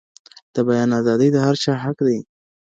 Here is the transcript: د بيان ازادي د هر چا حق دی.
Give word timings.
د 0.53 0.57
بيان 0.67 0.89
ازادي 0.99 1.29
د 1.33 1.37
هر 1.45 1.55
چا 1.63 1.73
حق 1.83 1.97
دی. 2.07 2.17